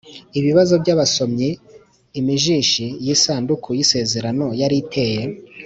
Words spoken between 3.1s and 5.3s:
isanduku y isezerano yari iteye